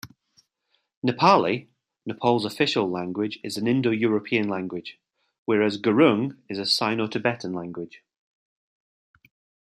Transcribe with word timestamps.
Nepali, 1.05 1.67
Nepal's 2.07 2.43
official 2.43 2.89
language, 2.89 3.37
is 3.43 3.55
an 3.55 3.67
Indo-European 3.67 4.49
language, 4.49 4.99
whereas 5.45 5.77
Gurung 5.79 6.37
is 6.49 6.57
a 6.57 6.65
Sino-Tibetan 6.65 7.53
language. 7.53 8.03